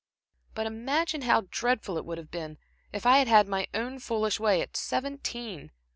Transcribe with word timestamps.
But 0.55 0.65
imagine 0.65 1.21
how 1.21 1.45
dreadful 1.51 1.95
it 1.95 2.05
would 2.05 2.17
have 2.17 2.31
been, 2.31 2.57
if 2.91 3.05
I 3.05 3.19
had 3.19 3.27
had 3.27 3.47
my 3.47 3.67
own 3.75 3.99
foolish 3.99 4.39
way 4.39 4.59
at 4.61 4.75
seventeen. 4.75 5.69